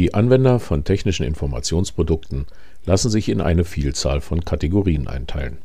Die 0.00 0.14
Anwender 0.14 0.60
von 0.60 0.82
technischen 0.82 1.26
Informationsprodukten 1.26 2.46
lassen 2.86 3.10
sich 3.10 3.28
in 3.28 3.42
eine 3.42 3.66
Vielzahl 3.66 4.22
von 4.22 4.46
Kategorien 4.46 5.06
einteilen. 5.08 5.58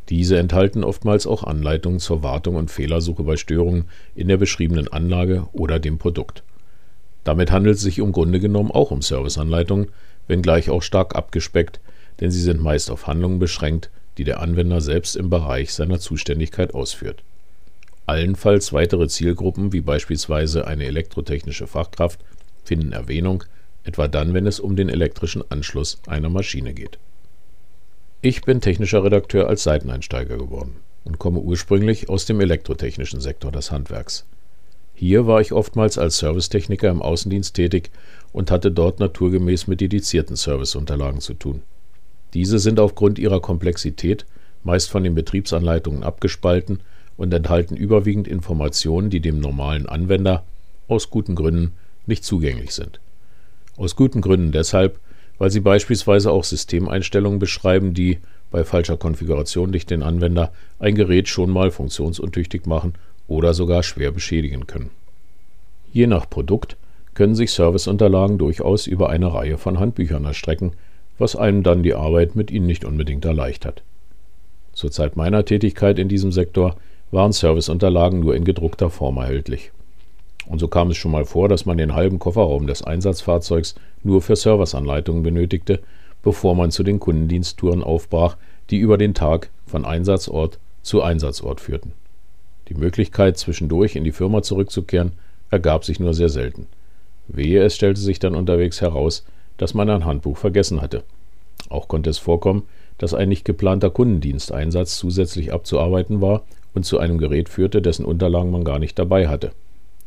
Diese 0.10 0.38
enthalten 0.38 0.84
oftmals 0.84 1.28
auch 1.28 1.44
Anleitungen 1.44 2.00
zur 2.00 2.24
Wartung 2.24 2.56
und 2.56 2.72
Fehlersuche 2.72 3.24
bei 3.24 3.38
Störungen 3.38 3.86
in 4.16 4.28
der 4.28 4.38
beschriebenen 4.38 4.88
Anlage 4.88 5.48
oder 5.54 5.80
dem 5.80 5.98
Produkt. 5.98 6.44
Damit 7.24 7.52
handelt 7.52 7.76
es 7.76 7.82
sich 7.82 8.00
im 8.00 8.12
Grunde 8.12 8.40
genommen 8.40 8.72
auch 8.72 8.92
um 8.92 9.02
Serviceanleitungen, 9.02 9.88
wenngleich 10.28 10.70
auch 10.70 10.82
stark 10.82 11.16
abgespeckt, 11.16 11.80
denn 12.20 12.32
sie 12.32 12.42
sind 12.42 12.62
meist 12.62 12.90
auf 12.90 13.08
Handlungen 13.08 13.40
beschränkt, 13.40 13.90
die 14.18 14.24
der 14.24 14.40
Anwender 14.40 14.82
selbst 14.82 15.16
im 15.16 15.30
Bereich 15.30 15.74
seiner 15.74 16.00
Zuständigkeit 16.00 16.74
ausführt. 16.74 17.24
Allenfalls 18.12 18.74
weitere 18.74 19.08
Zielgruppen, 19.08 19.72
wie 19.72 19.80
beispielsweise 19.80 20.68
eine 20.68 20.84
elektrotechnische 20.84 21.66
Fachkraft, 21.66 22.20
finden 22.66 22.92
Erwähnung, 22.92 23.46
etwa 23.86 24.10
dann, 24.10 24.34
wenn 24.34 24.46
es 24.46 24.60
um 24.60 24.76
den 24.76 24.90
elektrischen 24.90 25.50
Anschluss 25.50 26.02
einer 26.08 26.30
Maschine 26.30 26.74
geht. 26.74 27.00
Ich 28.20 28.42
bin 28.42 28.60
technischer 28.60 29.02
Redakteur 29.06 29.48
als 29.48 29.64
Seiteneinsteiger 29.64 30.38
geworden 30.38 30.76
und 31.06 31.20
komme 31.20 31.40
ursprünglich 31.40 32.10
aus 32.10 32.26
dem 32.26 32.42
elektrotechnischen 32.42 33.22
Sektor 33.22 33.50
des 33.50 33.72
Handwerks. 33.72 34.26
Hier 34.94 35.26
war 35.26 35.40
ich 35.40 35.54
oftmals 35.54 35.98
als 35.98 36.18
Servicetechniker 36.18 36.90
im 36.90 37.02
Außendienst 37.02 37.56
tätig 37.56 37.92
und 38.34 38.52
hatte 38.52 38.74
dort 38.74 39.00
naturgemäß 39.00 39.68
mit 39.68 39.80
dedizierten 39.80 40.36
Serviceunterlagen 40.36 41.22
zu 41.22 41.34
tun. 41.34 41.62
Diese 42.34 42.60
sind 42.60 42.78
aufgrund 42.78 43.20
ihrer 43.20 43.40
Komplexität 43.40 44.26
meist 44.64 44.90
von 44.90 45.06
den 45.06 45.16
Betriebsanleitungen 45.16 46.04
abgespalten 46.04 46.82
und 47.22 47.32
enthalten 47.36 47.78
überwiegend 47.78 48.28
Informationen, 48.28 49.12
die 49.12 49.20
dem 49.20 49.40
normalen 49.40 49.86
Anwender 49.86 50.44
aus 50.88 51.12
guten 51.12 51.36
Gründen 51.36 51.74
nicht 52.08 52.24
zugänglich 52.24 52.72
sind. 52.72 53.00
Aus 53.78 53.96
guten 53.96 54.22
Gründen 54.22 54.52
deshalb, 54.52 55.00
weil 55.38 55.52
sie 55.52 55.60
beispielsweise 55.60 56.32
auch 56.32 56.44
Systemeinstellungen 56.44 57.38
beschreiben, 57.38 57.94
die 57.94 58.18
bei 58.50 58.64
falscher 58.64 58.98
Konfiguration 58.98 59.72
durch 59.72 59.86
den 59.86 60.02
Anwender 60.02 60.52
ein 60.80 60.96
Gerät 60.96 61.28
schon 61.28 61.52
mal 61.52 61.70
funktionsuntüchtig 61.70 62.66
machen 62.66 62.96
oder 63.28 63.54
sogar 63.54 63.84
schwer 63.84 64.12
beschädigen 64.12 64.66
können. 64.66 64.90
Je 65.94 66.08
nach 66.08 66.28
Produkt 66.28 66.76
können 67.14 67.36
sich 67.36 67.52
Serviceunterlagen 67.52 68.40
durchaus 68.40 68.88
über 68.88 69.12
eine 69.12 69.32
Reihe 69.32 69.60
von 69.60 69.80
Handbüchern 69.80 70.26
erstrecken, 70.26 70.72
was 71.20 71.36
einem 71.36 71.62
dann 71.62 71.84
die 71.84 71.94
Arbeit 71.94 72.36
mit 72.36 72.50
ihnen 72.50 72.66
nicht 72.66 72.84
unbedingt 72.84 73.26
erleichtert. 73.26 73.84
Zur 74.74 74.90
Zeit 74.90 75.16
meiner 75.16 75.46
Tätigkeit 75.46 76.00
in 76.00 76.10
diesem 76.10 76.32
Sektor 76.32 76.78
waren 77.12 77.34
Serviceunterlagen 77.34 78.20
nur 78.20 78.36
in 78.36 78.46
gedruckter 78.46 78.90
Form 78.90 79.18
erhältlich. 79.18 79.72
Und 80.48 80.60
so 80.60 80.68
kam 80.68 80.90
es 80.90 80.98
schon 80.98 81.12
mal 81.12 81.26
vor, 81.26 81.50
dass 81.50 81.66
man 81.66 81.78
den 81.78 81.94
halben 81.94 82.20
Kofferraum 82.20 82.68
des 82.68 82.82
Einsatzfahrzeugs 82.82 83.76
nur 84.04 84.22
für 84.22 84.36
Serviceanleitungen 84.36 85.24
benötigte, 85.24 85.80
bevor 86.24 86.56
man 86.56 86.72
zu 86.72 86.84
den 86.84 87.00
Kundendiensttouren 87.00 87.84
aufbrach, 87.84 88.38
die 88.70 88.78
über 88.78 88.98
den 88.98 89.14
Tag 89.14 89.50
von 89.66 89.86
Einsatzort 89.86 90.60
zu 90.82 91.02
Einsatzort 91.02 91.62
führten. 91.62 91.94
Die 92.70 92.74
Möglichkeit, 92.74 93.38
zwischendurch 93.38 93.96
in 93.96 94.04
die 94.04 94.12
Firma 94.12 94.42
zurückzukehren, 94.42 95.12
ergab 95.50 95.84
sich 95.84 96.00
nur 96.00 96.14
sehr 96.14 96.30
selten. 96.30 96.68
Wehe, 97.28 97.64
es 97.64 97.76
stellte 97.76 98.00
sich 98.00 98.20
dann 98.20 98.36
unterwegs 98.36 98.82
heraus, 98.82 99.26
dass 99.58 99.74
man 99.74 99.90
ein 99.90 100.06
Handbuch 100.06 100.38
vergessen 100.38 100.82
hatte. 100.82 101.04
Auch 101.70 101.88
konnte 101.88 102.10
es 102.10 102.18
vorkommen, 102.18 102.64
dass 102.98 103.14
ein 103.14 103.30
nicht 103.30 103.46
geplanter 103.46 103.90
Kundendiensteinsatz 103.90 104.98
zusätzlich 104.98 105.54
abzuarbeiten 105.54 106.22
war 106.22 106.44
und 106.74 106.86
zu 106.86 107.00
einem 107.00 107.18
Gerät 107.18 107.50
führte, 107.50 107.82
dessen 107.82 108.06
Unterlagen 108.06 108.52
man 108.52 108.64
gar 108.64 108.80
nicht 108.80 108.98
dabei 108.98 109.28
hatte. 109.28 109.52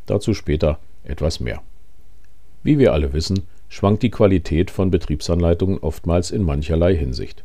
Dazu 0.06 0.34
später 0.34 0.78
etwas 1.04 1.40
mehr. 1.40 1.62
Wie 2.62 2.78
wir 2.78 2.92
alle 2.92 3.12
wissen, 3.12 3.42
schwankt 3.68 4.02
die 4.02 4.10
Qualität 4.10 4.70
von 4.70 4.90
Betriebsanleitungen 4.90 5.78
oftmals 5.78 6.30
in 6.30 6.42
mancherlei 6.42 6.96
Hinsicht. 6.96 7.44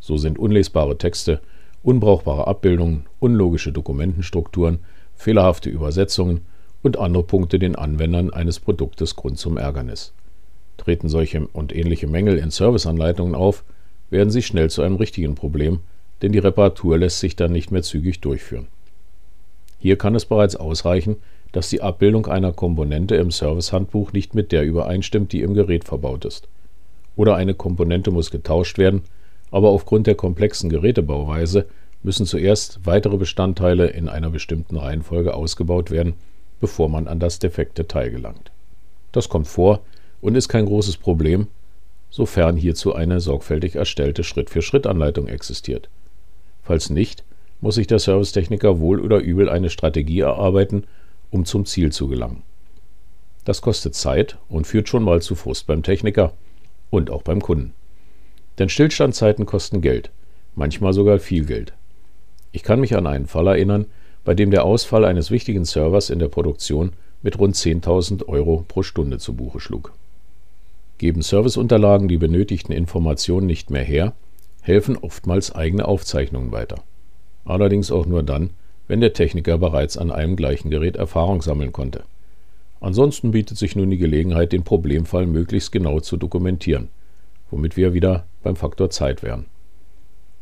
So 0.00 0.16
sind 0.16 0.38
unlesbare 0.38 0.98
Texte, 0.98 1.40
unbrauchbare 1.82 2.46
Abbildungen, 2.46 3.06
unlogische 3.20 3.72
Dokumentenstrukturen, 3.72 4.80
fehlerhafte 5.14 5.70
Übersetzungen 5.70 6.40
und 6.82 6.98
andere 6.98 7.22
Punkte 7.22 7.58
den 7.58 7.76
Anwendern 7.76 8.30
eines 8.30 8.58
Produktes 8.58 9.14
Grund 9.14 9.38
zum 9.38 9.56
Ärgernis. 9.56 10.12
Treten 10.76 11.08
solche 11.08 11.46
und 11.52 11.74
ähnliche 11.74 12.08
Mängel 12.08 12.38
in 12.38 12.50
Serviceanleitungen 12.50 13.34
auf, 13.34 13.62
werden 14.10 14.30
sie 14.30 14.42
schnell 14.42 14.70
zu 14.70 14.82
einem 14.82 14.96
richtigen 14.96 15.34
Problem, 15.34 15.80
denn 16.22 16.32
die 16.32 16.38
Reparatur 16.38 16.98
lässt 16.98 17.20
sich 17.20 17.36
dann 17.36 17.52
nicht 17.52 17.70
mehr 17.70 17.82
zügig 17.82 18.20
durchführen. 18.20 18.68
Hier 19.78 19.98
kann 19.98 20.14
es 20.14 20.24
bereits 20.24 20.54
ausreichen, 20.56 21.16
dass 21.50 21.68
die 21.68 21.82
Abbildung 21.82 22.26
einer 22.26 22.52
Komponente 22.52 23.16
im 23.16 23.30
Servicehandbuch 23.30 24.12
nicht 24.12 24.34
mit 24.34 24.52
der 24.52 24.64
übereinstimmt, 24.64 25.32
die 25.32 25.42
im 25.42 25.54
Gerät 25.54 25.84
verbaut 25.84 26.24
ist. 26.24 26.48
Oder 27.16 27.34
eine 27.34 27.54
Komponente 27.54 28.10
muss 28.10 28.30
getauscht 28.30 28.78
werden, 28.78 29.02
aber 29.50 29.68
aufgrund 29.68 30.06
der 30.06 30.14
komplexen 30.14 30.70
Gerätebauweise 30.70 31.66
müssen 32.02 32.26
zuerst 32.26 32.80
weitere 32.84 33.16
Bestandteile 33.16 33.88
in 33.88 34.08
einer 34.08 34.30
bestimmten 34.30 34.76
Reihenfolge 34.76 35.34
ausgebaut 35.34 35.90
werden, 35.90 36.14
bevor 36.60 36.88
man 36.88 37.06
an 37.06 37.20
das 37.20 37.38
defekte 37.38 37.86
Teil 37.86 38.10
gelangt. 38.10 38.50
Das 39.10 39.28
kommt 39.28 39.46
vor 39.46 39.80
und 40.20 40.36
ist 40.36 40.48
kein 40.48 40.66
großes 40.66 40.96
Problem, 40.96 41.48
sofern 42.08 42.56
hierzu 42.56 42.94
eine 42.94 43.20
sorgfältig 43.20 43.74
erstellte 43.76 44.24
Schritt-für-Schritt-Anleitung 44.24 45.28
existiert. 45.28 45.88
Falls 46.62 46.90
nicht, 46.90 47.24
muss 47.60 47.76
sich 47.76 47.86
der 47.86 47.98
Servicetechniker 47.98 48.80
wohl 48.80 49.00
oder 49.00 49.18
übel 49.18 49.48
eine 49.48 49.70
Strategie 49.70 50.20
erarbeiten, 50.20 50.84
um 51.30 51.44
zum 51.44 51.64
Ziel 51.64 51.92
zu 51.92 52.08
gelangen. 52.08 52.42
Das 53.44 53.60
kostet 53.60 53.94
Zeit 53.94 54.36
und 54.48 54.66
führt 54.66 54.88
schon 54.88 55.02
mal 55.02 55.22
zu 55.22 55.34
Frust 55.34 55.66
beim 55.66 55.82
Techniker 55.82 56.32
und 56.90 57.10
auch 57.10 57.22
beim 57.22 57.40
Kunden. 57.40 57.72
Denn 58.58 58.68
Stillstandzeiten 58.68 59.46
kosten 59.46 59.80
Geld, 59.80 60.10
manchmal 60.54 60.92
sogar 60.92 61.18
viel 61.18 61.44
Geld. 61.44 61.72
Ich 62.52 62.62
kann 62.62 62.80
mich 62.80 62.96
an 62.96 63.06
einen 63.06 63.26
Fall 63.26 63.46
erinnern, 63.46 63.86
bei 64.24 64.34
dem 64.34 64.50
der 64.50 64.64
Ausfall 64.64 65.04
eines 65.04 65.30
wichtigen 65.30 65.64
Servers 65.64 66.10
in 66.10 66.18
der 66.18 66.28
Produktion 66.28 66.92
mit 67.22 67.38
rund 67.38 67.56
10.000 67.56 68.28
Euro 68.28 68.64
pro 68.68 68.82
Stunde 68.82 69.18
zu 69.18 69.34
Buche 69.34 69.58
schlug. 69.58 69.92
Geben 70.98 71.22
Serviceunterlagen 71.22 72.08
die 72.08 72.18
benötigten 72.18 72.72
Informationen 72.72 73.46
nicht 73.46 73.70
mehr 73.70 73.82
her, 73.82 74.12
helfen 74.62 74.96
oftmals 74.96 75.54
eigene 75.54 75.86
Aufzeichnungen 75.86 76.52
weiter. 76.52 76.76
Allerdings 77.44 77.90
auch 77.90 78.06
nur 78.06 78.22
dann, 78.22 78.50
wenn 78.88 79.00
der 79.00 79.12
Techniker 79.12 79.58
bereits 79.58 79.98
an 79.98 80.10
einem 80.10 80.36
gleichen 80.36 80.70
Gerät 80.70 80.96
Erfahrung 80.96 81.42
sammeln 81.42 81.72
konnte. 81.72 82.04
Ansonsten 82.80 83.30
bietet 83.30 83.58
sich 83.58 83.76
nun 83.76 83.90
die 83.90 83.98
Gelegenheit, 83.98 84.52
den 84.52 84.64
Problemfall 84.64 85.26
möglichst 85.26 85.70
genau 85.70 86.00
zu 86.00 86.16
dokumentieren, 86.16 86.88
womit 87.50 87.76
wir 87.76 87.94
wieder 87.94 88.26
beim 88.42 88.56
Faktor 88.56 88.90
Zeit 88.90 89.22
wären. 89.22 89.46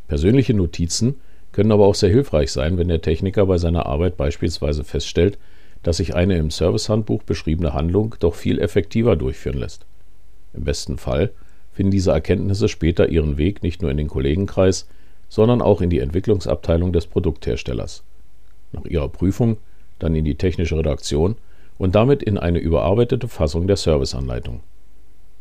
Persönliche 0.08 0.54
Notizen 0.54 1.16
können 1.52 1.72
aber 1.72 1.86
auch 1.86 1.94
sehr 1.94 2.10
hilfreich 2.10 2.52
sein, 2.52 2.78
wenn 2.78 2.88
der 2.88 3.02
Techniker 3.02 3.46
bei 3.46 3.58
seiner 3.58 3.86
Arbeit 3.86 4.16
beispielsweise 4.16 4.84
feststellt, 4.84 5.38
dass 5.82 5.96
sich 5.96 6.14
eine 6.14 6.36
im 6.36 6.50
Servicehandbuch 6.50 7.22
beschriebene 7.22 7.72
Handlung 7.72 8.14
doch 8.20 8.34
viel 8.34 8.58
effektiver 8.58 9.16
durchführen 9.16 9.58
lässt. 9.58 9.86
Im 10.52 10.64
besten 10.64 10.98
Fall 10.98 11.30
finden 11.72 11.92
diese 11.92 12.12
Erkenntnisse 12.12 12.68
später 12.68 13.08
ihren 13.08 13.38
Weg 13.38 13.62
nicht 13.62 13.82
nur 13.82 13.90
in 13.90 13.96
den 13.96 14.08
Kollegenkreis, 14.08 14.88
sondern 15.28 15.62
auch 15.62 15.80
in 15.80 15.90
die 15.90 16.00
Entwicklungsabteilung 16.00 16.92
des 16.92 17.06
Produktherstellers. 17.06 18.02
Nach 18.72 18.84
ihrer 18.84 19.08
Prüfung 19.08 19.58
dann 19.98 20.14
in 20.16 20.24
die 20.24 20.34
technische 20.34 20.76
Redaktion 20.76 21.36
und 21.78 21.94
damit 21.94 22.22
in 22.22 22.38
eine 22.38 22.58
überarbeitete 22.58 23.28
Fassung 23.28 23.66
der 23.66 23.76
Serviceanleitung. 23.76 24.60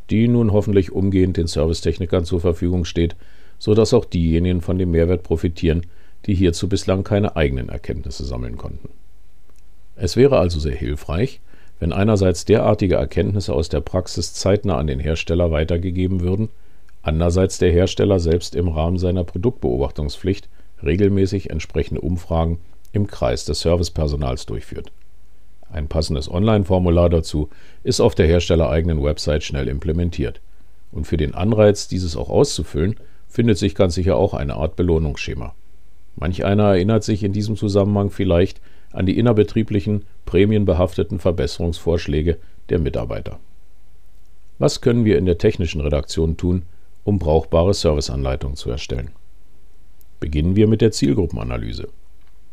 die 0.09 0.27
nun 0.27 0.51
hoffentlich 0.51 0.91
umgehend 0.91 1.37
den 1.37 1.47
Servicetechnikern 1.47 2.25
zur 2.25 2.41
Verfügung 2.41 2.85
steht, 2.85 3.15
sodass 3.59 3.93
auch 3.93 4.05
diejenigen 4.05 4.61
von 4.61 4.77
dem 4.77 4.91
Mehrwert 4.91 5.23
profitieren, 5.23 5.85
die 6.25 6.33
hierzu 6.33 6.67
bislang 6.67 7.03
keine 7.03 7.35
eigenen 7.35 7.69
Erkenntnisse 7.69 8.25
sammeln 8.25 8.57
konnten. 8.57 8.89
Es 9.95 10.15
wäre 10.15 10.39
also 10.39 10.59
sehr 10.59 10.75
hilfreich, 10.75 11.41
wenn 11.79 11.93
einerseits 11.93 12.45
derartige 12.45 12.95
Erkenntnisse 12.95 13.53
aus 13.53 13.69
der 13.69 13.79
Praxis 13.79 14.33
zeitnah 14.33 14.77
an 14.77 14.87
den 14.87 14.99
Hersteller 14.99 15.51
weitergegeben 15.51 16.21
würden, 16.21 16.49
andererseits 17.01 17.57
der 17.57 17.71
Hersteller 17.71 18.19
selbst 18.19 18.55
im 18.55 18.67
Rahmen 18.67 18.97
seiner 18.97 19.23
Produktbeobachtungspflicht 19.23 20.49
regelmäßig 20.83 21.49
entsprechende 21.49 22.01
Umfragen 22.01 22.59
im 22.91 23.07
Kreis 23.07 23.45
des 23.45 23.61
Servicepersonals 23.61 24.45
durchführt. 24.45 24.91
Ein 25.71 25.87
passendes 25.87 26.29
Online-Formular 26.29 27.09
dazu 27.09 27.49
ist 27.83 27.99
auf 27.99 28.15
der 28.15 28.27
herstellereigenen 28.27 29.03
Website 29.03 29.43
schnell 29.43 29.67
implementiert. 29.67 30.41
Und 30.91 31.05
für 31.05 31.17
den 31.17 31.35
Anreiz, 31.35 31.87
dieses 31.87 32.17
auch 32.17 32.29
auszufüllen, 32.29 32.95
findet 33.27 33.59
sich 33.59 33.75
ganz 33.75 33.93
sicher 33.93 34.15
auch 34.15 34.33
eine 34.33 34.55
Art 34.55 34.75
Belohnungsschema. 34.75 35.53
Manch 36.15 36.43
einer 36.43 36.69
erinnert 36.69 37.03
sich 37.03 37.23
in 37.23 37.31
diesem 37.31 37.55
Zusammenhang 37.55 38.09
vielleicht 38.09 38.59
an 38.91 39.05
die 39.05 39.17
innerbetrieblichen, 39.17 40.05
prämienbehafteten 40.25 41.19
Verbesserungsvorschläge 41.19 42.37
der 42.69 42.79
Mitarbeiter. 42.79 43.39
Was 44.57 44.81
können 44.81 45.05
wir 45.05 45.17
in 45.17 45.25
der 45.25 45.37
technischen 45.37 45.81
Redaktion 45.81 46.37
tun, 46.37 46.63
um 47.03 47.19
brauchbare 47.19 47.73
Serviceanleitungen 47.73 48.57
zu 48.57 48.69
erstellen? 48.69 49.11
Beginnen 50.19 50.55
wir 50.55 50.67
mit 50.67 50.81
der 50.81 50.91
Zielgruppenanalyse. 50.91 51.87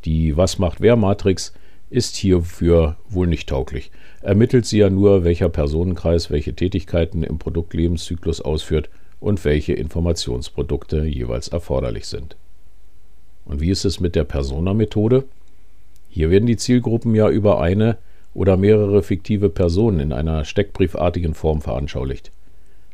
Die 0.05 0.37
Was 0.37 0.59
macht 0.59 0.81
wer 0.81 0.97
Matrix 0.97 1.53
ist 1.91 2.17
hierfür 2.17 2.97
wohl 3.09 3.27
nicht 3.27 3.49
tauglich. 3.49 3.91
Ermittelt 4.21 4.67
sie 4.67 4.79
ja 4.79 4.91
nur, 4.91 5.25
welcher 5.25 5.49
Personenkreis 5.49 6.31
welche 6.31 6.55
Tätigkeiten 6.55 7.23
im 7.23 7.39
Produktlebenszyklus 7.39 8.41
ausführt 8.41 8.91
und 9.21 9.45
welche 9.45 9.73
Informationsprodukte 9.73 11.05
jeweils 11.05 11.49
erforderlich 11.49 12.07
sind. 12.07 12.37
Und 13.45 13.61
wie 13.61 13.71
ist 13.71 13.85
es 13.85 14.01
mit 14.01 14.17
der 14.17 14.25
Persona-Methode? 14.25 15.25
Hier 16.17 16.31
werden 16.31 16.47
die 16.47 16.57
Zielgruppen 16.57 17.15
ja 17.15 17.29
über 17.29 17.61
eine 17.61 17.99
oder 18.33 18.57
mehrere 18.57 19.03
fiktive 19.03 19.51
Personen 19.51 20.01
in 20.01 20.13
einer 20.15 20.47
steckbriefartigen 20.47 21.35
Form 21.35 21.61
veranschaulicht. 21.61 22.33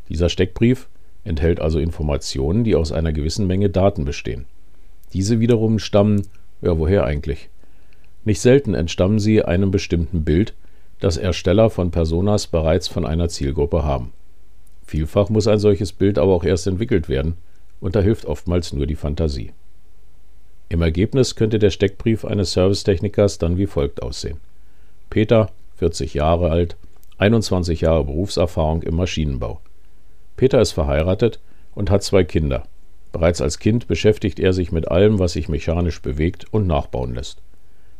Dieser 0.08 0.28
Steckbrief 0.28 0.88
enthält 1.22 1.60
also 1.60 1.78
Informationen, 1.78 2.64
die 2.64 2.74
aus 2.74 2.90
einer 2.90 3.12
gewissen 3.12 3.46
Menge 3.46 3.70
Daten 3.70 4.04
bestehen. 4.04 4.46
Diese 5.12 5.38
wiederum 5.38 5.78
stammen, 5.78 6.26
ja 6.62 6.76
woher 6.76 7.04
eigentlich? 7.04 7.48
Nicht 8.24 8.40
selten 8.40 8.74
entstammen 8.74 9.20
sie 9.20 9.44
einem 9.44 9.70
bestimmten 9.70 10.24
Bild, 10.24 10.54
das 10.98 11.16
Ersteller 11.16 11.70
von 11.70 11.92
Personas 11.92 12.48
bereits 12.48 12.88
von 12.88 13.06
einer 13.06 13.28
Zielgruppe 13.28 13.84
haben. 13.84 14.12
Vielfach 14.84 15.28
muss 15.28 15.46
ein 15.46 15.60
solches 15.60 15.92
Bild 15.92 16.18
aber 16.18 16.32
auch 16.32 16.42
erst 16.42 16.66
entwickelt 16.66 17.08
werden, 17.08 17.34
und 17.78 17.94
da 17.94 18.00
hilft 18.00 18.24
oftmals 18.24 18.72
nur 18.72 18.88
die 18.88 18.96
Fantasie. 18.96 19.52
Im 20.72 20.80
Ergebnis 20.80 21.36
könnte 21.36 21.58
der 21.58 21.68
Steckbrief 21.68 22.24
eines 22.24 22.52
Servicetechnikers 22.52 23.36
dann 23.36 23.58
wie 23.58 23.66
folgt 23.66 24.02
aussehen. 24.02 24.38
Peter, 25.10 25.50
40 25.76 26.14
Jahre 26.14 26.50
alt, 26.50 26.76
21 27.18 27.82
Jahre 27.82 28.06
Berufserfahrung 28.06 28.82
im 28.82 28.96
Maschinenbau. 28.96 29.60
Peter 30.34 30.62
ist 30.62 30.72
verheiratet 30.72 31.40
und 31.74 31.90
hat 31.90 32.02
zwei 32.02 32.24
Kinder. 32.24 32.62
Bereits 33.12 33.42
als 33.42 33.58
Kind 33.58 33.86
beschäftigt 33.86 34.40
er 34.40 34.54
sich 34.54 34.72
mit 34.72 34.90
allem, 34.90 35.18
was 35.18 35.34
sich 35.34 35.50
mechanisch 35.50 36.00
bewegt 36.00 36.46
und 36.52 36.66
nachbauen 36.66 37.14
lässt. 37.14 37.42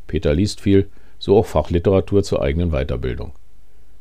Peter 0.07 0.33
liest 0.33 0.63
viel, 0.63 0.89
so 1.19 1.37
auch 1.37 1.45
Fachliteratur 1.45 2.23
zur 2.23 2.41
eigenen 2.41 2.71
Weiterbildung. 2.71 3.33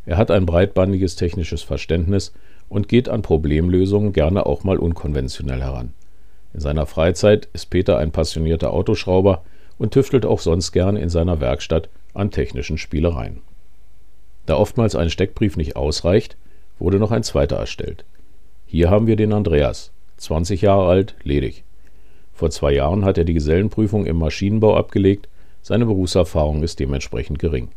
Er 0.05 0.15
hat 0.15 0.31
ein 0.31 0.45
breitbandiges 0.45 1.17
technisches 1.17 1.61
Verständnis 1.61 2.31
und 2.69 2.87
geht 2.87 3.09
an 3.09 3.21
Problemlösungen 3.21 4.13
gerne 4.13 4.45
auch 4.45 4.63
mal 4.63 4.77
unkonventionell 4.77 5.61
heran. 5.61 5.91
In 6.53 6.59
seiner 6.59 6.85
Freizeit 6.85 7.47
ist 7.53 7.69
Peter 7.69 7.97
ein 7.97 8.11
passionierter 8.11 8.73
Autoschrauber 8.73 9.43
und 9.77 9.93
tüftelt 9.93 10.25
auch 10.25 10.39
sonst 10.39 10.71
gern 10.71 10.97
in 10.97 11.09
seiner 11.09 11.39
Werkstatt 11.39 11.89
an 12.13 12.31
technischen 12.31 12.77
Spielereien. 12.77 13.41
Da 14.45 14.55
oftmals 14.57 14.95
ein 14.95 15.09
Steckbrief 15.09 15.57
nicht 15.57 15.75
ausreicht, 15.75 16.37
wurde 16.79 16.99
noch 16.99 17.11
ein 17.11 17.23
zweiter 17.23 17.57
erstellt. 17.57 18.05
Hier 18.65 18.89
haben 18.89 19.07
wir 19.07 19.15
den 19.15 19.33
Andreas, 19.33 19.91
20 20.17 20.61
Jahre 20.61 20.87
alt, 20.87 21.15
ledig. 21.23 21.63
Vor 22.33 22.49
zwei 22.49 22.73
Jahren 22.73 23.05
hat 23.05 23.17
er 23.17 23.23
die 23.23 23.33
Gesellenprüfung 23.33 24.05
im 24.05 24.17
Maschinenbau 24.17 24.75
abgelegt 24.75 25.27
seine 25.61 25.85
Berufserfahrung 25.85 26.63
ist 26.63 26.79
dementsprechend 26.79 27.39
gering. 27.39 27.69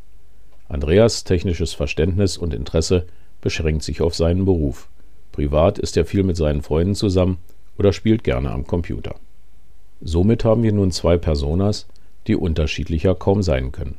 Andreas 0.69 1.25
technisches 1.25 1.75
Verständnis 1.75 2.39
und 2.39 2.55
Interesse 2.55 3.07
beschränkt 3.41 3.83
sich 3.83 4.01
auf 4.01 4.15
seinen 4.15 4.47
Beruf. 4.47 4.89
Privat 5.33 5.79
ist 5.79 5.97
er 5.97 6.07
viel 6.07 6.23
mit 6.23 6.37
seinen 6.37 6.63
Freunden 6.63 6.95
zusammen 6.95 7.39
oder 7.79 7.93
spielt 7.93 8.25
gerne 8.25 8.51
am 8.51 8.67
Computer. 8.67 9.17
Somit 10.01 10.45
haben 10.45 10.63
wir 10.63 10.73
nun 10.73 10.91
zwei 10.91 11.17
Personas, 11.17 11.87
die 12.27 12.37
unterschiedlicher 12.37 13.15
kaum 13.15 13.43
sein 13.43 13.73
können. 13.73 13.97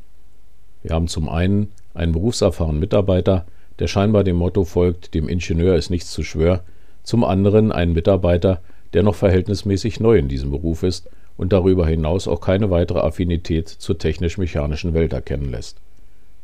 Wir 0.82 0.94
haben 0.94 1.08
zum 1.08 1.28
einen 1.28 1.72
einen 1.94 2.12
berufserfahrenen 2.12 2.80
Mitarbeiter, 2.80 3.46
der 3.78 3.88
scheinbar 3.88 4.24
dem 4.24 4.36
Motto 4.36 4.64
folgt, 4.64 5.14
dem 5.14 5.28
Ingenieur 5.28 5.76
ist 5.76 5.90
nichts 5.90 6.12
zu 6.12 6.22
schwör, 6.22 6.62
zum 7.02 7.24
anderen 7.24 7.72
einen 7.72 7.92
Mitarbeiter, 7.92 8.60
der 8.92 9.02
noch 9.02 9.14
verhältnismäßig 9.14 10.00
neu 10.00 10.16
in 10.16 10.28
diesem 10.28 10.50
Beruf 10.50 10.82
ist 10.82 11.08
und 11.36 11.52
darüber 11.52 11.86
hinaus 11.86 12.28
auch 12.28 12.40
keine 12.40 12.70
weitere 12.70 13.00
Affinität 13.00 13.68
zur 13.68 13.98
technisch-mechanischen 13.98 14.94
Welt 14.94 15.12
erkennen 15.12 15.50
lässt. 15.50 15.78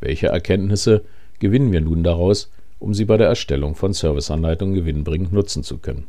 Welche 0.01 0.27
Erkenntnisse 0.27 1.03
gewinnen 1.39 1.73
wir 1.73 1.81
nun 1.81 2.03
daraus, 2.03 2.51
um 2.79 2.95
sie 2.95 3.05
bei 3.05 3.17
der 3.17 3.29
Erstellung 3.29 3.75
von 3.75 3.93
Serviceanleitungen 3.93 4.75
gewinnbringend 4.75 5.33
nutzen 5.33 5.63
zu 5.63 5.79
können? 5.79 6.07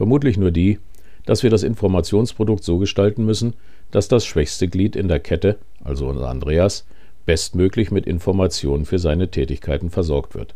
Vermutlich 0.00 0.38
nur 0.38 0.50
die, 0.50 0.78
dass 1.26 1.42
wir 1.42 1.50
das 1.50 1.62
Informationsprodukt 1.62 2.64
so 2.64 2.78
gestalten 2.78 3.26
müssen, 3.26 3.52
dass 3.90 4.08
das 4.08 4.24
schwächste 4.24 4.66
Glied 4.66 4.96
in 4.96 5.08
der 5.08 5.20
Kette, 5.20 5.58
also 5.84 6.08
unser 6.08 6.30
Andreas, 6.30 6.86
bestmöglich 7.26 7.90
mit 7.90 8.06
Informationen 8.06 8.86
für 8.86 8.98
seine 8.98 9.30
Tätigkeiten 9.30 9.90
versorgt 9.90 10.34
wird. 10.34 10.54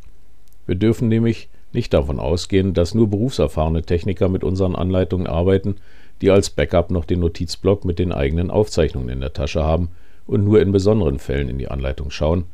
Wir 0.66 0.76
dürfen 0.76 1.08
nämlich 1.08 1.50
nicht 1.74 1.92
davon 1.92 2.20
ausgehen, 2.20 2.72
dass 2.72 2.94
nur 2.94 3.08
berufserfahrene 3.08 3.82
Techniker 3.82 4.30
mit 4.30 4.44
unseren 4.44 4.74
Anleitungen 4.74 5.26
arbeiten, 5.26 5.76
die 6.22 6.30
als 6.30 6.48
Backup 6.48 6.90
noch 6.90 7.04
den 7.04 7.20
Notizblock 7.20 7.84
mit 7.84 7.98
den 7.98 8.12
eigenen 8.12 8.50
Aufzeichnungen 8.50 9.10
in 9.10 9.20
der 9.20 9.34
Tasche 9.34 9.62
haben 9.62 9.90
und 10.26 10.42
nur 10.42 10.62
in 10.62 10.72
besonderen 10.72 11.18
Fällen 11.18 11.50
in 11.50 11.58
die 11.58 11.68
Anleitung 11.68 12.10
schauen, 12.10 12.44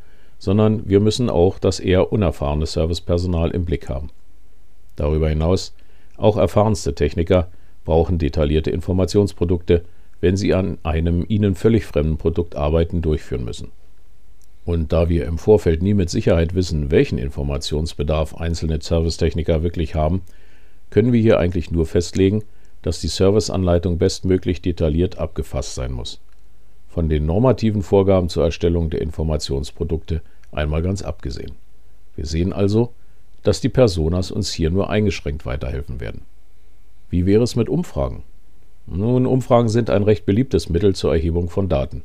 sondern 0.40 0.88
wir 0.88 0.98
müssen 0.98 1.30
auch 1.30 1.60
das 1.60 1.78
eher 1.78 2.12
unerfahrene 2.12 2.66
Servicepersonal 2.66 3.52
im 3.52 3.64
Blick 3.64 3.88
haben. 3.88 4.10
Darüber 4.96 5.28
hinaus, 5.28 5.72
auch 6.20 6.36
erfahrenste 6.36 6.94
Techniker 6.94 7.48
brauchen 7.84 8.18
detaillierte 8.18 8.70
Informationsprodukte, 8.70 9.82
wenn 10.20 10.36
sie 10.36 10.54
an 10.54 10.78
einem 10.82 11.24
ihnen 11.26 11.54
völlig 11.54 11.86
fremden 11.86 12.18
Produkt 12.18 12.54
arbeiten 12.54 13.02
durchführen 13.02 13.44
müssen. 13.44 13.72
Und 14.64 14.92
da 14.92 15.08
wir 15.08 15.26
im 15.26 15.38
Vorfeld 15.38 15.82
nie 15.82 15.94
mit 15.94 16.10
Sicherheit 16.10 16.54
wissen, 16.54 16.90
welchen 16.90 17.18
Informationsbedarf 17.18 18.36
einzelne 18.36 18.80
Servicetechniker 18.80 19.62
wirklich 19.62 19.94
haben, 19.94 20.20
können 20.90 21.12
wir 21.12 21.20
hier 21.20 21.38
eigentlich 21.38 21.70
nur 21.70 21.86
festlegen, 21.86 22.44
dass 22.82 23.00
die 23.00 23.08
Serviceanleitung 23.08 23.98
bestmöglich 23.98 24.62
detailliert 24.62 25.18
abgefasst 25.18 25.74
sein 25.74 25.92
muss. 25.92 26.20
Von 26.88 27.08
den 27.08 27.24
normativen 27.24 27.82
Vorgaben 27.82 28.28
zur 28.28 28.44
Erstellung 28.44 28.90
der 28.90 29.00
Informationsprodukte 29.00 30.22
einmal 30.52 30.82
ganz 30.82 31.02
abgesehen. 31.02 31.52
Wir 32.16 32.26
sehen 32.26 32.52
also, 32.52 32.92
dass 33.42 33.60
die 33.60 33.68
Personas 33.68 34.30
uns 34.30 34.52
hier 34.52 34.70
nur 34.70 34.90
eingeschränkt 34.90 35.46
weiterhelfen 35.46 36.00
werden. 36.00 36.22
Wie 37.08 37.26
wäre 37.26 37.42
es 37.42 37.56
mit 37.56 37.68
Umfragen? 37.68 38.22
Nun, 38.86 39.26
Umfragen 39.26 39.68
sind 39.68 39.90
ein 39.90 40.02
recht 40.02 40.26
beliebtes 40.26 40.68
Mittel 40.68 40.94
zur 40.94 41.12
Erhebung 41.12 41.48
von 41.48 41.68
Daten. 41.68 42.02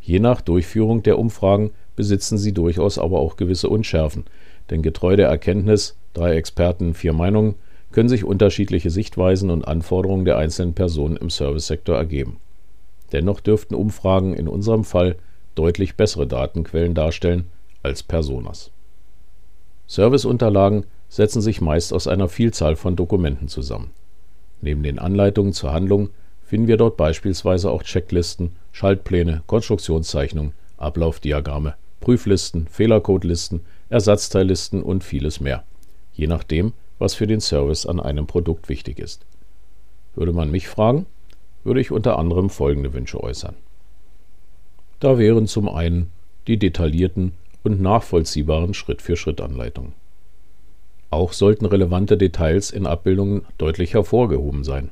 Je 0.00 0.18
nach 0.18 0.40
Durchführung 0.40 1.02
der 1.02 1.18
Umfragen 1.18 1.70
besitzen 1.96 2.38
sie 2.38 2.52
durchaus 2.52 2.98
aber 2.98 3.20
auch 3.20 3.36
gewisse 3.36 3.68
Unschärfen, 3.68 4.24
denn 4.70 4.82
getreu 4.82 5.16
der 5.16 5.28
Erkenntnis, 5.28 5.96
drei 6.14 6.36
Experten, 6.36 6.94
vier 6.94 7.12
Meinungen, 7.12 7.54
können 7.92 8.08
sich 8.08 8.24
unterschiedliche 8.24 8.90
Sichtweisen 8.90 9.50
und 9.50 9.66
Anforderungen 9.66 10.24
der 10.24 10.38
einzelnen 10.38 10.74
Personen 10.74 11.16
im 11.16 11.28
Servicesektor 11.28 11.96
ergeben. 11.96 12.38
Dennoch 13.12 13.40
dürften 13.40 13.74
Umfragen 13.74 14.34
in 14.34 14.46
unserem 14.46 14.84
Fall 14.84 15.16
deutlich 15.56 15.96
bessere 15.96 16.26
Datenquellen 16.26 16.94
darstellen 16.94 17.46
als 17.82 18.02
Personas. 18.02 18.70
Serviceunterlagen 19.90 20.86
setzen 21.08 21.42
sich 21.42 21.60
meist 21.60 21.92
aus 21.92 22.06
einer 22.06 22.28
Vielzahl 22.28 22.76
von 22.76 22.94
Dokumenten 22.94 23.48
zusammen. 23.48 23.90
Neben 24.60 24.84
den 24.84 25.00
Anleitungen 25.00 25.52
zur 25.52 25.72
Handlung 25.72 26.10
finden 26.44 26.68
wir 26.68 26.76
dort 26.76 26.96
beispielsweise 26.96 27.72
auch 27.72 27.82
Checklisten, 27.82 28.52
Schaltpläne, 28.70 29.42
Konstruktionszeichnungen, 29.48 30.52
Ablaufdiagramme, 30.76 31.74
Prüflisten, 31.98 32.68
Fehlercodelisten, 32.68 33.62
Ersatzteillisten 33.88 34.84
und 34.84 35.02
vieles 35.02 35.40
mehr, 35.40 35.64
je 36.12 36.28
nachdem, 36.28 36.72
was 37.00 37.14
für 37.14 37.26
den 37.26 37.40
Service 37.40 37.84
an 37.84 37.98
einem 37.98 38.28
Produkt 38.28 38.68
wichtig 38.68 39.00
ist. 39.00 39.26
Würde 40.14 40.32
man 40.32 40.52
mich 40.52 40.68
fragen, 40.68 41.06
würde 41.64 41.80
ich 41.80 41.90
unter 41.90 42.16
anderem 42.16 42.48
folgende 42.48 42.92
Wünsche 42.92 43.20
äußern. 43.20 43.56
Da 45.00 45.18
wären 45.18 45.48
zum 45.48 45.68
einen 45.68 46.12
die 46.46 46.58
detaillierten 46.58 47.32
und 47.62 47.80
nachvollziehbaren 47.80 48.74
Schritt-für-Schritt-Anleitungen. 48.74 49.92
Auch 51.10 51.32
sollten 51.32 51.66
relevante 51.66 52.16
Details 52.16 52.70
in 52.70 52.86
Abbildungen 52.86 53.42
deutlich 53.58 53.94
hervorgehoben 53.94 54.64
sein. 54.64 54.90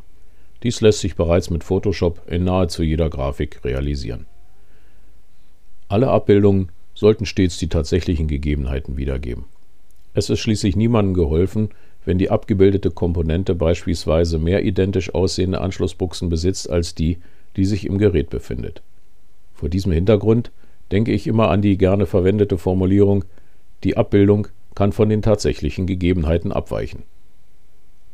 Dies 0.63 0.81
lässt 0.81 1.01
sich 1.01 1.15
bereits 1.15 1.51
mit 1.51 1.63
Photoshop 1.63 2.23
in 2.27 2.45
nahezu 2.45 2.83
jeder 2.83 3.09
Grafik 3.09 3.65
realisieren. 3.65 4.27
Alle 5.89 6.09
Abbildungen 6.09 6.71
sollten 6.95 7.27
stets 7.27 7.59
die 7.59 7.69
tatsächlichen 7.69 8.27
Gegebenheiten 8.27 8.97
wiedergeben. 8.97 9.45
Es 10.15 10.29
ist 10.29 10.41
schließlich 10.41 10.75
niemandem 10.75 11.15
geholfen, 11.15 11.71
wenn 12.05 12.19
die 12.19 12.31
abgebildete 12.31 12.91
Komponente 12.91 13.55
beispielsweise 13.55 14.39
mehr 14.39 14.65
identisch 14.65 15.15
aussehende 15.15 15.61
Anschlussbuchsen 15.61 16.29
besitzt 16.29 16.69
als 16.69 16.95
die, 16.95 17.19
die 17.57 17.65
sich 17.65 17.87
im 17.87 17.99
Gerät 17.99 18.31
befindet. 18.31 18.83
Vor 19.55 19.69
diesem 19.69 19.93
Hintergrund 19.93 20.51
denke 20.91 21.13
ich 21.13 21.27
immer 21.27 21.51
an 21.51 21.63
die 21.63 21.77
gerne 21.77 22.07
verwendete 22.07 22.59
Formulierung 22.59 23.25
Die 23.85 23.97
Abbildung 23.97 24.49
kann 24.75 24.93
von 24.93 25.09
den 25.09 25.23
tatsächlichen 25.23 25.87
Gegebenheiten 25.87 26.53
abweichen. 26.53 27.03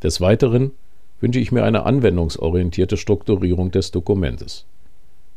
Des 0.03 0.21
Weiteren 0.21 0.73
wünsche 1.21 1.41
ich 1.41 1.53
mir 1.53 1.65
eine 1.65 1.85
anwendungsorientierte 1.85 2.97
Strukturierung 2.97 3.71
des 3.71 3.91
Dokumentes. 3.91 4.67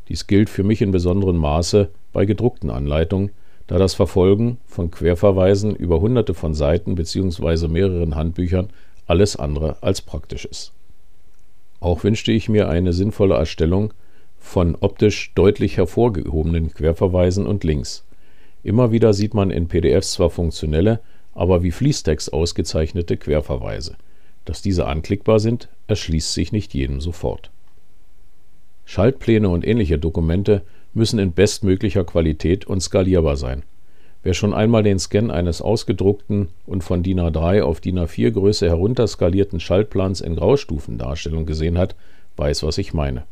Dies 0.09 0.27
gilt 0.27 0.49
für 0.49 0.63
mich 0.63 0.81
in 0.81 0.91
besonderem 0.91 1.37
Maße 1.37 1.89
bei 2.13 2.25
gedruckten 2.25 2.69
Anleitungen, 2.69 3.31
da 3.67 3.77
das 3.77 3.93
Verfolgen 3.93 4.57
von 4.65 4.91
Querverweisen 4.91 5.75
über 5.75 5.99
hunderte 5.99 6.33
von 6.33 6.53
Seiten 6.53 6.95
bzw. 6.95 7.67
mehreren 7.67 8.15
Handbüchern 8.15 8.69
alles 9.05 9.35
andere 9.35 9.77
als 9.81 10.01
praktisch 10.01 10.45
ist. 10.45 10.71
Auch 11.79 12.03
wünschte 12.03 12.31
ich 12.31 12.49
mir 12.49 12.69
eine 12.69 12.93
sinnvolle 12.93 13.35
Erstellung 13.35 13.93
von 14.47 14.75
optisch 14.79 15.33
deutlich 15.35 15.77
hervorgehobenen 15.77 16.73
Querverweisen 16.73 17.45
und 17.45 17.63
Links. 17.63 18.05
Immer 18.63 18.91
wieder 18.91 19.13
sieht 19.13 19.33
man 19.33 19.51
in 19.51 19.67
PDFs 19.67 20.13
zwar 20.13 20.29
funktionelle, 20.29 20.99
aber 21.35 21.63
wie 21.63 21.71
Fließtext 21.71 22.33
ausgezeichnete 22.33 23.17
Querverweise. 23.17 23.97
Dass 24.45 24.61
diese 24.61 24.87
anklickbar 24.87 25.39
sind, 25.39 25.67
erschließt 25.87 26.33
sich 26.33 26.51
nicht 26.51 26.73
jedem 26.73 27.01
sofort. 27.01 27.51
Schaltpläne 28.85 29.49
und 29.49 29.67
ähnliche 29.67 29.99
Dokumente 29.99 30.61
müssen 30.93 31.19
in 31.19 31.33
bestmöglicher 31.33 32.05
Qualität 32.05 32.65
und 32.65 32.81
skalierbar 32.81 33.35
sein. 33.35 33.63
Wer 34.23 34.33
schon 34.33 34.53
einmal 34.53 34.81
den 34.81 34.97
Scan 34.97 35.29
eines 35.29 35.61
ausgedruckten 35.61 36.47
und 36.65 36.83
von 36.83 37.03
DIN 37.03 37.19
A3 37.19 37.61
auf 37.61 37.81
DIN 37.81 37.99
A4 37.99 38.31
Größe 38.31 38.67
herunterskalierten 38.67 39.59
Schaltplans 39.59 40.21
in 40.21 40.37
Graustufendarstellung 40.37 41.45
gesehen 41.45 41.77
hat, 41.77 41.95
weiß, 42.37 42.63
was 42.63 42.77
ich 42.77 42.93
meine. 42.93 43.25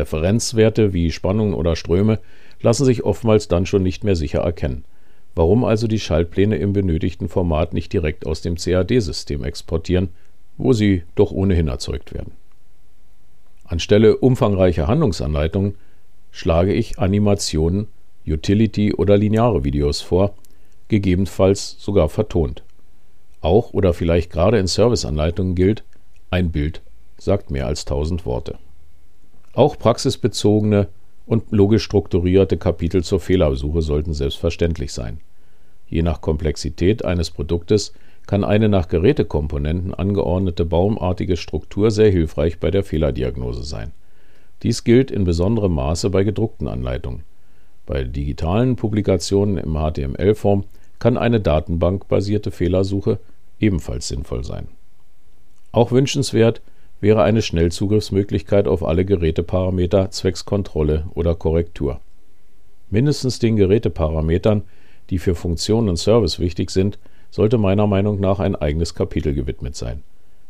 Referenzwerte 0.00 0.92
wie 0.92 1.12
Spannungen 1.12 1.54
oder 1.54 1.76
Ströme 1.76 2.18
lassen 2.60 2.84
sich 2.84 3.04
oftmals 3.04 3.48
dann 3.48 3.66
schon 3.66 3.82
nicht 3.82 4.02
mehr 4.02 4.16
sicher 4.16 4.40
erkennen. 4.40 4.84
Warum 5.34 5.64
also 5.64 5.86
die 5.86 6.00
Schaltpläne 6.00 6.56
im 6.56 6.72
benötigten 6.72 7.28
Format 7.28 7.72
nicht 7.72 7.92
direkt 7.92 8.26
aus 8.26 8.40
dem 8.40 8.56
CAD-System 8.56 9.44
exportieren, 9.44 10.08
wo 10.56 10.72
sie 10.72 11.04
doch 11.14 11.30
ohnehin 11.30 11.68
erzeugt 11.68 12.12
werden? 12.12 12.32
Anstelle 13.64 14.16
umfangreicher 14.16 14.88
Handlungsanleitungen 14.88 15.76
schlage 16.32 16.72
ich 16.72 16.98
Animationen, 16.98 17.86
Utility 18.26 18.94
oder 18.94 19.16
lineare 19.16 19.64
Videos 19.64 20.00
vor, 20.00 20.34
gegebenenfalls 20.88 21.76
sogar 21.78 22.08
vertont. 22.08 22.64
Auch 23.40 23.72
oder 23.72 23.94
vielleicht 23.94 24.30
gerade 24.30 24.58
in 24.58 24.66
Serviceanleitungen 24.66 25.54
gilt, 25.54 25.84
ein 26.30 26.50
Bild 26.50 26.82
sagt 27.16 27.50
mehr 27.50 27.66
als 27.66 27.84
tausend 27.84 28.26
Worte. 28.26 28.58
Auch 29.60 29.78
praxisbezogene 29.78 30.88
und 31.26 31.52
logisch 31.52 31.82
strukturierte 31.82 32.56
Kapitel 32.56 33.04
zur 33.04 33.20
Fehlersuche 33.20 33.82
sollten 33.82 34.14
selbstverständlich 34.14 34.90
sein. 34.90 35.20
Je 35.86 36.00
nach 36.00 36.22
Komplexität 36.22 37.04
eines 37.04 37.30
Produktes 37.30 37.92
kann 38.26 38.42
eine 38.42 38.70
nach 38.70 38.88
Gerätekomponenten 38.88 39.92
angeordnete 39.92 40.64
baumartige 40.64 41.36
Struktur 41.36 41.90
sehr 41.90 42.10
hilfreich 42.10 42.58
bei 42.58 42.70
der 42.70 42.84
Fehlerdiagnose 42.84 43.62
sein. 43.62 43.92
Dies 44.62 44.82
gilt 44.82 45.10
in 45.10 45.24
besonderem 45.24 45.74
Maße 45.74 46.08
bei 46.08 46.24
gedruckten 46.24 46.66
Anleitungen. 46.66 47.24
Bei 47.84 48.04
digitalen 48.04 48.76
Publikationen 48.76 49.58
im 49.58 49.74
HTML-Form 49.74 50.64
kann 50.98 51.18
eine 51.18 51.38
datenbankbasierte 51.38 52.50
Fehlersuche 52.50 53.18
ebenfalls 53.58 54.08
sinnvoll 54.08 54.42
sein. 54.42 54.68
Auch 55.70 55.92
wünschenswert 55.92 56.62
wäre 57.00 57.22
eine 57.22 57.42
Schnellzugriffsmöglichkeit 57.42 58.68
auf 58.68 58.84
alle 58.84 59.04
Geräteparameter 59.04 60.10
zwecks 60.10 60.44
Kontrolle 60.44 61.06
oder 61.14 61.34
Korrektur. 61.34 62.00
Mindestens 62.90 63.38
den 63.38 63.56
Geräteparametern, 63.56 64.62
die 65.08 65.18
für 65.18 65.34
Funktion 65.34 65.88
und 65.88 65.96
Service 65.96 66.38
wichtig 66.38 66.70
sind, 66.70 66.98
sollte 67.30 67.58
meiner 67.58 67.86
Meinung 67.86 68.20
nach 68.20 68.40
ein 68.40 68.56
eigenes 68.56 68.94
Kapitel 68.94 69.34
gewidmet 69.34 69.76
sein. 69.76 70.02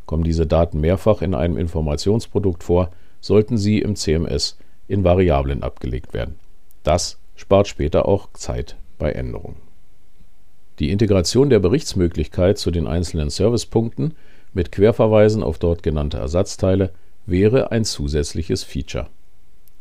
Kommen 0.07 0.25
diese 0.25 0.47
Daten 0.47 0.81
mehrfach 0.81 1.23
in 1.23 1.35
einem 1.35 1.57
Informationsprodukt 1.57 2.65
vor, 2.65 2.91
sollten 3.21 3.59
sie 3.59 3.79
im 3.79 3.97
CMS 3.97 4.59
in 4.89 5.05
Variablen 5.05 5.63
abgelegt 5.63 6.15
werden. 6.15 6.37
Das 6.83 7.19
spart 7.37 7.69
später 7.69 8.07
auch 8.07 8.29
Zeit 8.33 8.77
bei 8.99 9.13
Änderungen. 9.13 9.57
Die 10.79 10.91
Integration 10.91 11.51
der 11.51 11.59
Berichtsmöglichkeit 11.59 12.59
zu 12.59 12.71
den 12.71 12.87
einzelnen 12.87 13.29
Servicepunkten 13.29 14.15
mit 14.53 14.73
Querverweisen 14.73 15.43
auf 15.43 15.59
dort 15.59 15.83
genannte 15.83 16.19
Ersatzteile 16.19 16.91
wäre 17.27 17.71
ein 17.71 17.85
zusätzliches 17.85 18.65
Feature. 18.65 19.07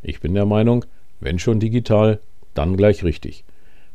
Ich 0.02 0.20
bin 0.20 0.34
der 0.34 0.46
Meinung, 0.46 0.84
wenn 1.20 1.38
schon 1.38 1.60
digital, 1.60 2.20
dann 2.54 2.76
gleich 2.76 3.04
richtig. 3.04 3.44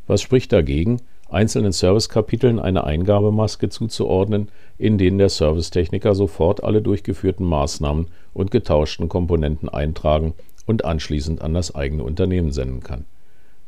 Was 0.06 0.22
spricht 0.22 0.52
dagegen, 0.52 1.00
einzelnen 1.28 1.72
Servicekapiteln 1.72 2.58
eine 2.58 2.84
Eingabemaske 2.84 3.68
zuzuordnen, 3.68 4.48
in 4.78 4.98
denen 4.98 5.18
der 5.18 5.28
Servicetechniker 5.28 6.14
sofort 6.14 6.62
alle 6.62 6.82
durchgeführten 6.82 7.46
Maßnahmen 7.46 8.06
und 8.34 8.50
getauschten 8.50 9.08
Komponenten 9.08 9.68
eintragen 9.68 10.34
und 10.66 10.84
anschließend 10.84 11.42
an 11.42 11.54
das 11.54 11.74
eigene 11.74 12.04
Unternehmen 12.04 12.52
senden 12.52 12.82
kann. 12.82 13.04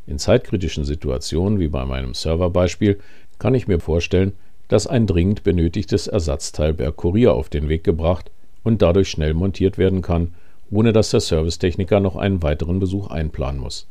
In 0.07 0.19
zeitkritischen 0.19 0.85
Situationen 0.85 1.59
wie 1.59 1.69
bei 1.69 1.85
meinem 1.85 2.15
Serverbeispiel 2.15 2.99
kann 3.39 3.55
ich 3.55 3.69
mir 3.69 3.81
vorstellen, 3.81 4.33
dass 4.69 4.87
ein 4.87 5.07
dringend 5.07 5.43
benötigtes 5.43 6.07
Ersatzteil 6.07 6.75
per 6.75 6.93
Kurier 6.93 7.33
auf 7.33 7.49
den 7.49 7.69
Weg 7.69 7.85
gebracht 7.85 8.31
und 8.63 8.83
dadurch 8.83 9.09
schnell 9.09 9.35
montiert 9.35 9.79
werden 9.79 10.03
kann, 10.03 10.35
ohne 10.71 10.93
dass 10.93 11.11
der 11.11 11.21
Servicetechniker 11.21 12.01
noch 12.01 12.17
einen 12.17 12.43
weiteren 12.43 12.79
Besuch 12.79 13.09
einplanen 13.09 13.61
muss. 13.61 13.87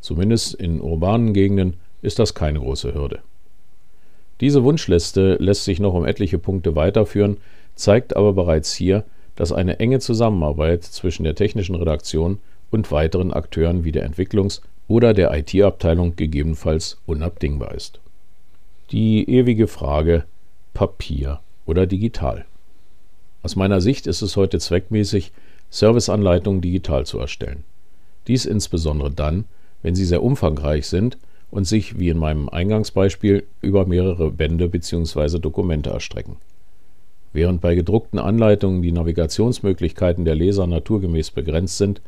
Zumindest 0.00 0.54
in 0.54 0.80
urbanen 0.80 1.34
Gegenden 1.34 1.74
ist 2.02 2.18
das 2.18 2.34
keine 2.34 2.60
große 2.60 2.94
Hürde. 2.94 3.20
Diese 4.40 4.64
Wunschliste 4.64 5.36
lässt 5.36 5.64
sich 5.64 5.80
noch 5.80 5.94
um 5.94 6.04
etliche 6.04 6.38
Punkte 6.38 6.74
weiterführen, 6.74 7.36
zeigt 7.74 8.16
aber 8.16 8.32
bereits 8.32 8.74
hier, 8.74 9.04
dass 9.36 9.52
eine 9.52 9.78
enge 9.80 10.00
Zusammenarbeit 10.00 10.84
zwischen 10.84 11.24
der 11.24 11.34
technischen 11.34 11.74
Redaktion 11.74 12.38
und 12.70 12.90
weiteren 12.90 13.32
Akteuren 13.32 13.84
wie 13.84 13.92
der 13.92 14.08
Entwicklungs- 14.08 14.60
oder 14.88 15.14
der 15.14 15.32
IT-Abteilung 15.34 16.16
gegebenenfalls 16.16 16.98
unabdingbar 17.06 17.74
ist. 17.74 18.00
Die 18.90 19.28
ewige 19.30 19.66
Frage 19.66 20.24
Papier 20.74 21.40
oder 21.64 21.86
digital. 21.86 22.44
Aus 23.42 23.56
meiner 23.56 23.80
Sicht 23.80 24.06
ist 24.06 24.20
es 24.20 24.36
heute 24.36 24.58
zweckmäßig, 24.58 25.32
Serviceanleitungen 25.70 26.60
digital 26.60 27.06
zu 27.06 27.18
erstellen. 27.18 27.64
Dies 28.26 28.44
insbesondere 28.44 29.10
dann, 29.10 29.44
wenn 29.82 29.94
sie 29.94 30.04
sehr 30.04 30.22
umfangreich 30.22 30.86
sind 30.86 31.16
und 31.50 31.64
sich, 31.64 31.98
wie 31.98 32.10
in 32.10 32.18
meinem 32.18 32.50
Eingangsbeispiel, 32.50 33.44
über 33.62 33.86
mehrere 33.86 34.30
Bände 34.30 34.68
bzw. 34.68 35.38
Dokumente 35.38 35.88
erstrecken. 35.88 36.36
Während 37.32 37.62
bei 37.62 37.74
gedruckten 37.74 38.18
Anleitungen 38.18 38.82
die 38.82 38.92
Navigationsmöglichkeiten 38.92 40.26
der 40.26 40.34
Leser 40.34 40.66
naturgemäß 40.66 41.30
begrenzt 41.30 41.78
sind, 41.78 42.02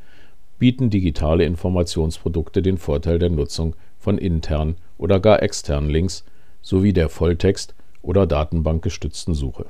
bieten 0.58 0.90
digitale 0.90 1.44
Informationsprodukte 1.44 2.60
den 2.60 2.76
Vorteil 2.76 3.18
der 3.18 3.30
Nutzung 3.30 3.74
von 3.98 4.18
internen 4.18 4.76
oder 4.98 5.20
gar 5.20 5.42
externen 5.42 5.88
Links 5.88 6.22
sowie 6.66 6.92
der 6.92 7.08
Volltext- 7.08 7.76
oder 8.02 8.26
datenbankgestützten 8.26 9.34
Suche. 9.34 9.66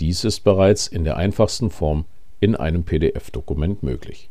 Dies 0.00 0.24
ist 0.24 0.40
bereits 0.40 0.88
in 0.88 1.04
der 1.04 1.16
einfachsten 1.16 1.70
Form 1.70 2.06
in 2.40 2.56
einem 2.56 2.82
PDF-Dokument 2.82 3.84
möglich. 3.84 4.30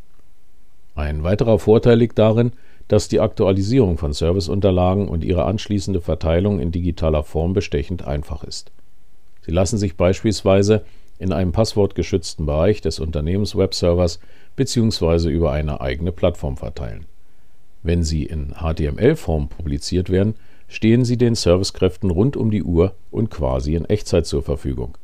Ein 0.95 1.24
weiterer 1.24 1.60
Vorteil 1.60 1.98
liegt 1.98 2.19
darin, 2.19 2.51
dass 2.89 3.07
die 3.07 3.22
Aktualisierung 3.22 3.98
von 3.98 4.12
Serviceunterlagen 4.12 5.07
und 5.07 5.24
ihre 5.24 5.45
anschließende 5.45 6.01
Verteilung 6.01 6.60
in 6.60 6.74
digitaler 6.74 7.24
Form 7.24 7.53
bestechend 7.53 8.05
einfach 8.05 8.43
ist. 8.43 8.72
Sie 9.45 9.51
lassen 9.51 9.77
sich 9.77 9.95
beispielsweise 9.95 10.83
in 11.19 11.31
einem 11.31 11.53
passwortgeschützten 11.53 12.45
Bereich 12.45 12.81
des 12.81 13.00
Unternehmens-Webservers 13.00 14.19
bzw. 14.57 15.29
über 15.29 15.53
eine 15.53 15.79
eigene 15.79 16.12
Plattform 16.12 16.57
verteilen. 16.57 17.05
Wenn 17.81 18.03
sie 18.03 18.24
in 18.24 18.55
HTML-Form 18.55 19.48
publiziert 19.48 20.10
werden, 20.10 20.36
stehen 20.74 21.06
sie 21.06 21.18
den 21.18 21.36
Servicekräften 21.36 22.10
rund 22.10 22.36
um 22.36 22.50
die 22.50 22.63
Uhr 22.63 22.96
und 23.12 23.30
quasi 23.30 23.75
in 23.75 23.86
Echtzeit 23.86 24.25
zur 24.25 24.42
Verfügung. 24.42 24.98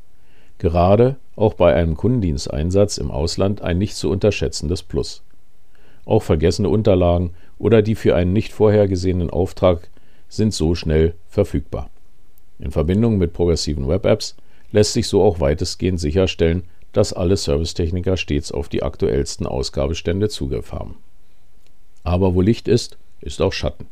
Gerade 0.58 1.18
auch 1.36 1.54
bei 1.54 1.76
einem 1.76 1.96
Kundendiensteinsatz 1.96 2.98
im 2.98 3.12
Ausland 3.12 3.62
ein 3.62 3.78
nicht 3.78 3.96
zu 3.96 4.10
unterschätzendes 4.10 4.82
Plus. 4.82 5.22
Auch 6.06 6.24
vergessene 6.24 6.70
Unterlagen 6.70 7.36
oder 7.60 7.84
die 7.84 7.94
für 7.94 8.16
einen 8.16 8.34
nicht 8.34 8.52
vorhergesehenen 8.52 9.30
Auftrag 9.30 9.90
sind 10.28 10.56
so 10.56 10.74
schnell 10.74 11.14
verfügbar. 11.28 11.92
In 12.58 12.72
Verbindung 12.72 13.20
mit 13.20 13.34
progressiven 13.34 13.88
Web-Apps 13.88 14.38
lässt 14.72 14.94
sich 14.94 15.08
so 15.08 15.22
auch 15.22 15.40
weitestgehend 15.40 16.00
sicherstellen, 16.00 16.64
dass 16.94 17.14
alle 17.14 17.38
Servicetechniker 17.38 18.18
stets 18.18 18.52
auf 18.52 18.70
die 18.70 18.82
aktuellsten 18.82 19.46
Ausgabestände 19.46 20.30
Zugriff 20.30 20.72
haben. 20.72 20.96
Aber 22.04 22.34
wo 22.34 22.42
Licht 22.42 22.68
ist, 22.68 22.98
ist 23.22 23.40
auch 23.40 23.54
Schatten. 23.54 23.86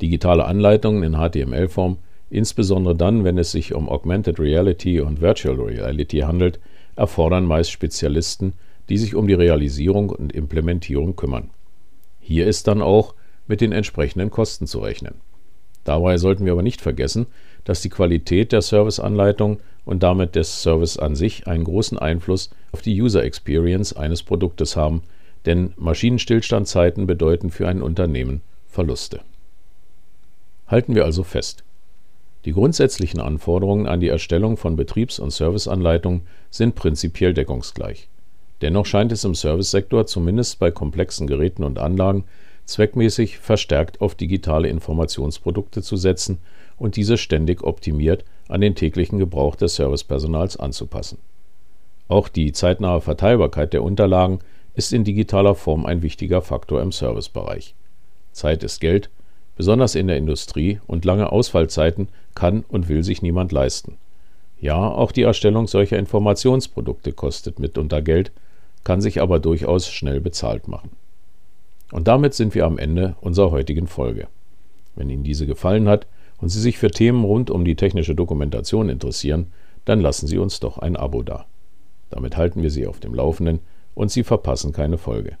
Digitale 0.00 0.44
Anleitungen 0.44 1.02
in 1.02 1.14
HTML-Form, 1.14 1.98
insbesondere 2.30 2.94
dann, 2.96 3.24
wenn 3.24 3.38
es 3.38 3.52
sich 3.52 3.74
um 3.74 3.88
Augmented 3.88 4.38
Reality 4.38 5.00
und 5.00 5.20
Virtual 5.20 5.60
Reality 5.60 6.20
handelt, 6.20 6.60
erfordern 6.96 7.44
meist 7.44 7.70
Spezialisten, 7.70 8.54
die 8.88 8.98
sich 8.98 9.14
um 9.14 9.26
die 9.26 9.34
Realisierung 9.34 10.10
und 10.10 10.32
Implementierung 10.32 11.16
kümmern. 11.16 11.50
Hier 12.20 12.46
ist 12.46 12.68
dann 12.68 12.82
auch 12.82 13.14
mit 13.46 13.60
den 13.60 13.72
entsprechenden 13.72 14.30
Kosten 14.30 14.66
zu 14.66 14.80
rechnen. 14.80 15.14
Dabei 15.84 16.18
sollten 16.18 16.44
wir 16.44 16.52
aber 16.52 16.62
nicht 16.62 16.80
vergessen, 16.80 17.26
dass 17.64 17.82
die 17.82 17.88
Qualität 17.88 18.52
der 18.52 18.62
Serviceanleitung 18.62 19.58
und 19.84 20.02
damit 20.02 20.36
des 20.36 20.62
Service 20.62 20.98
an 20.98 21.14
sich 21.14 21.46
einen 21.46 21.64
großen 21.64 21.98
Einfluss 21.98 22.50
auf 22.72 22.82
die 22.82 23.00
User 23.00 23.24
Experience 23.24 23.92
eines 23.94 24.22
Produktes 24.22 24.76
haben, 24.76 25.02
denn 25.46 25.72
Maschinenstillstandzeiten 25.76 27.06
bedeuten 27.06 27.50
für 27.50 27.66
ein 27.66 27.82
Unternehmen 27.82 28.42
Verluste. 28.68 29.20
Halten 30.70 30.94
wir 30.94 31.04
also 31.04 31.24
fest. 31.24 31.64
Die 32.44 32.52
grundsätzlichen 32.52 33.20
Anforderungen 33.20 33.86
an 33.86 34.00
die 34.00 34.08
Erstellung 34.08 34.56
von 34.56 34.76
Betriebs- 34.76 35.18
und 35.18 35.32
Serviceanleitungen 35.32 36.22
sind 36.48 36.76
prinzipiell 36.76 37.34
deckungsgleich. 37.34 38.08
Dennoch 38.62 38.86
scheint 38.86 39.10
es 39.10 39.24
im 39.24 39.34
Servicesektor 39.34 40.06
zumindest 40.06 40.60
bei 40.60 40.70
komplexen 40.70 41.26
Geräten 41.26 41.64
und 41.64 41.78
Anlagen 41.78 42.24
zweckmäßig 42.66 43.38
verstärkt 43.38 44.00
auf 44.00 44.14
digitale 44.14 44.68
Informationsprodukte 44.68 45.82
zu 45.82 45.96
setzen 45.96 46.38
und 46.78 46.94
diese 46.96 47.18
ständig 47.18 47.64
optimiert 47.64 48.24
an 48.48 48.60
den 48.60 48.76
täglichen 48.76 49.18
Gebrauch 49.18 49.56
des 49.56 49.74
Servicepersonals 49.74 50.56
anzupassen. 50.56 51.18
Auch 52.06 52.28
die 52.28 52.52
zeitnahe 52.52 53.00
Verteilbarkeit 53.00 53.72
der 53.72 53.82
Unterlagen 53.82 54.38
ist 54.74 54.92
in 54.92 55.04
digitaler 55.04 55.56
Form 55.56 55.84
ein 55.84 56.02
wichtiger 56.02 56.42
Faktor 56.42 56.80
im 56.80 56.92
Servicebereich. 56.92 57.74
Zeit 58.32 58.62
ist 58.62 58.80
Geld, 58.80 59.10
besonders 59.60 59.94
in 59.94 60.06
der 60.06 60.16
Industrie, 60.16 60.80
und 60.86 61.04
lange 61.04 61.30
Ausfallzeiten 61.30 62.08
kann 62.34 62.64
und 62.70 62.88
will 62.88 63.04
sich 63.04 63.20
niemand 63.20 63.52
leisten. 63.52 63.98
Ja, 64.58 64.88
auch 64.88 65.12
die 65.12 65.20
Erstellung 65.20 65.66
solcher 65.66 65.98
Informationsprodukte 65.98 67.12
kostet 67.12 67.58
mitunter 67.58 68.00
Geld, 68.00 68.32
kann 68.84 69.02
sich 69.02 69.20
aber 69.20 69.38
durchaus 69.38 69.90
schnell 69.90 70.22
bezahlt 70.22 70.66
machen. 70.66 70.88
Und 71.92 72.08
damit 72.08 72.32
sind 72.32 72.54
wir 72.54 72.64
am 72.64 72.78
Ende 72.78 73.16
unserer 73.20 73.50
heutigen 73.50 73.86
Folge. 73.86 74.28
Wenn 74.96 75.10
Ihnen 75.10 75.24
diese 75.24 75.46
gefallen 75.46 75.90
hat 75.90 76.06
und 76.38 76.48
Sie 76.48 76.58
sich 76.58 76.78
für 76.78 76.90
Themen 76.90 77.22
rund 77.22 77.50
um 77.50 77.66
die 77.66 77.76
technische 77.76 78.14
Dokumentation 78.14 78.88
interessieren, 78.88 79.52
dann 79.84 80.00
lassen 80.00 80.26
Sie 80.26 80.38
uns 80.38 80.58
doch 80.60 80.78
ein 80.78 80.96
Abo 80.96 81.22
da. 81.22 81.44
Damit 82.08 82.38
halten 82.38 82.62
wir 82.62 82.70
Sie 82.70 82.86
auf 82.86 82.98
dem 82.98 83.12
Laufenden 83.12 83.58
und 83.94 84.10
Sie 84.10 84.24
verpassen 84.24 84.72
keine 84.72 84.96
Folge. 84.96 85.36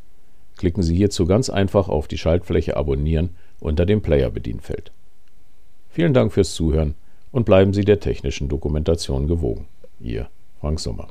Klicken 0.58 0.82
Sie 0.82 0.94
hierzu 0.94 1.24
ganz 1.24 1.48
einfach 1.48 1.88
auf 1.88 2.06
die 2.06 2.18
Schaltfläche 2.18 2.76
Abonnieren 2.76 3.30
unter 3.60 3.86
dem 3.86 4.02
Player-Bedienfeld. 4.02 4.92
Vielen 5.88 6.14
Dank 6.14 6.32
fürs 6.32 6.54
Zuhören 6.54 6.94
und 7.32 7.44
bleiben 7.44 7.72
Sie 7.72 7.84
der 7.84 8.00
technischen 8.00 8.48
Dokumentation 8.48 9.26
gewogen. 9.26 9.68
Ihr 10.00 10.28
Frank 10.60 10.80
Sommer. 10.80 11.08